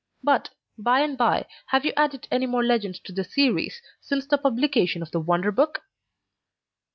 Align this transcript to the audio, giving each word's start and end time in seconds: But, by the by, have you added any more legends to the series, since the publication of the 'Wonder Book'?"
But, 0.23 0.49
by 0.79 1.05
the 1.05 1.13
by, 1.15 1.45
have 1.67 1.85
you 1.85 1.93
added 1.95 2.27
any 2.31 2.47
more 2.47 2.63
legends 2.63 2.97
to 3.01 3.11
the 3.13 3.23
series, 3.23 3.83
since 4.01 4.25
the 4.25 4.39
publication 4.39 5.03
of 5.03 5.11
the 5.11 5.19
'Wonder 5.19 5.51
Book'?" 5.51 5.83